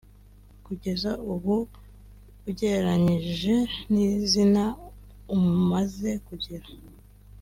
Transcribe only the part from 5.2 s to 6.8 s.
umaze kugira